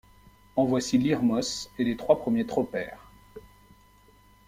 [0.55, 3.11] En voici l'hirmos et les trois premiers tropaires.